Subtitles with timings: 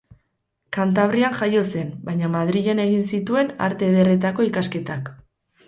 [0.77, 5.17] Kantabrian jaio zen, baina Madrilen egin zituen Arte Ederretako ikasketak.